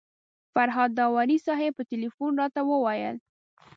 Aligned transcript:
فرهاد 0.55 0.91
داوري 0.99 1.37
صاحب 1.45 1.71
په 1.75 1.83
تیلفون 1.91 2.31
راته 2.41 2.61
وویل. 2.65 3.15